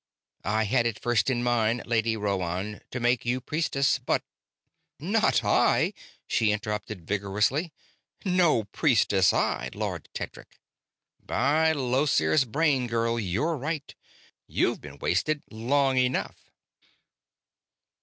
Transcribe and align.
"I 0.45 0.63
had 0.63 0.87
it 0.87 0.99
first 0.99 1.29
in 1.29 1.43
mind, 1.43 1.83
Lady 1.85 2.17
Rhoann, 2.17 2.81
to 2.89 2.99
make 2.99 3.23
you 3.23 3.39
priestess, 3.39 3.99
but...." 3.99 4.23
"Not 4.99 5.43
I!" 5.43 5.93
she 6.25 6.51
interrupted, 6.51 7.05
vigorously. 7.05 7.71
"No 8.25 8.63
priestess 8.63 9.31
I, 9.31 9.69
Lord 9.75 10.09
Tedric!" 10.15 10.59
"By 11.23 11.73
Llosir's 11.73 12.45
brain, 12.45 12.87
girl, 12.87 13.19
you're 13.19 13.55
right 13.57 13.93
you've 14.47 14.81
been 14.81 14.97
wasted 14.97 15.43
long 15.51 15.97
enough!" 15.97 16.49